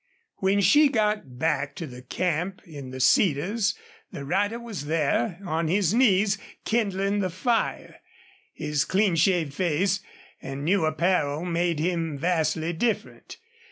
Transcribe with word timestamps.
When 0.37 0.61
she 0.61 0.89
got 0.89 1.37
back 1.37 1.75
to 1.75 1.85
the 1.85 2.01
camp 2.01 2.63
in 2.65 2.89
the 2.89 2.99
cedars 2.99 3.77
the 4.11 4.25
rider 4.25 4.57
was 4.59 4.85
there, 4.87 5.39
on 5.45 5.67
his 5.67 5.93
knees, 5.93 6.39
kindling 6.65 7.19
the 7.19 7.29
fire. 7.29 8.01
His 8.55 8.83
clean 8.83 9.15
shaved 9.15 9.53
face 9.53 9.99
and 10.41 10.65
new 10.65 10.85
apparel 10.85 11.45
made 11.45 11.77
him 11.77 12.17
vastly 12.17 12.73
different. 12.73 13.37